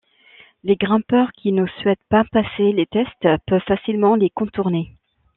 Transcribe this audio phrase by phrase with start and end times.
[0.63, 4.97] Les grimpeurs qui ne souhaitent pas passer les tests peuvent facilement les contourner.